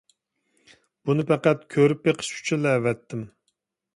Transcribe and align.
بۇنى 1.09 1.25
پەقەت 1.31 1.61
كۆرۈپ 1.75 2.01
بېقىش 2.09 2.31
ئۈچۈنلا 2.39 2.75
ئەۋەتتىم. 2.79 3.21